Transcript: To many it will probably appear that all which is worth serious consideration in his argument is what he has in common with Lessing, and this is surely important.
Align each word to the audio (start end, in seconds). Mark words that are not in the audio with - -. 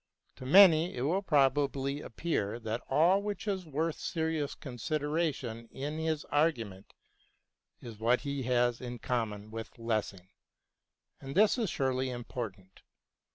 To 0.37 0.47
many 0.47 0.95
it 0.95 1.03
will 1.03 1.21
probably 1.21 2.01
appear 2.01 2.59
that 2.61 2.81
all 2.89 3.21
which 3.21 3.47
is 3.47 3.67
worth 3.67 3.99
serious 3.99 4.55
consideration 4.55 5.69
in 5.71 5.99
his 5.99 6.25
argument 6.31 6.95
is 7.81 7.99
what 7.99 8.21
he 8.21 8.41
has 8.49 8.81
in 8.81 8.97
common 8.97 9.51
with 9.51 9.77
Lessing, 9.77 10.29
and 11.19 11.35
this 11.35 11.55
is 11.59 11.69
surely 11.69 12.09
important. 12.09 12.81